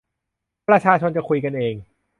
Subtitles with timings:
[0.67, 1.75] ประชาชนจะคุยกันเอง